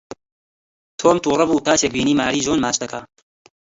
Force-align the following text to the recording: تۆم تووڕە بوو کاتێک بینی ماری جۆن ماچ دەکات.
تۆم 0.99 1.17
تووڕە 1.23 1.45
بوو 1.49 1.65
کاتێک 1.67 1.91
بینی 1.95 2.13
ماری 2.19 2.43
جۆن 2.45 2.59
ماچ 2.63 2.75
دەکات. 2.81 3.09